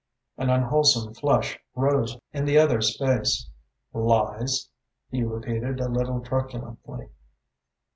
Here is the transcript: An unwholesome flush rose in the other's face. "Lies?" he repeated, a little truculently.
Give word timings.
An 0.35 0.49
unwholesome 0.49 1.13
flush 1.13 1.59
rose 1.75 2.17
in 2.33 2.45
the 2.45 2.57
other's 2.57 2.97
face. 2.97 3.47
"Lies?" 3.93 4.67
he 5.11 5.21
repeated, 5.23 5.79
a 5.79 5.89
little 5.89 6.21
truculently. 6.21 7.09